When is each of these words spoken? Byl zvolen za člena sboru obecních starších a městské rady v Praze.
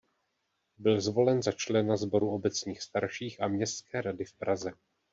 Byl 0.77 1.01
zvolen 1.01 1.41
za 1.43 1.51
člena 1.51 1.97
sboru 1.97 2.29
obecních 2.33 2.81
starších 2.81 3.41
a 3.41 3.47
městské 3.47 4.01
rady 4.01 4.25
v 4.25 4.33
Praze. 4.33 4.71